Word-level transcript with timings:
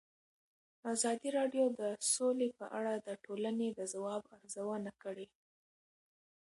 ازادي 0.93 1.29
راډیو 1.37 1.65
د 1.79 1.81
سوله 2.13 2.47
په 2.59 2.65
اړه 2.77 2.93
د 2.97 3.09
ټولنې 3.25 3.67
د 3.73 3.79
ځواب 3.93 4.21
ارزونه 4.37 4.91
کړې. 5.03 5.27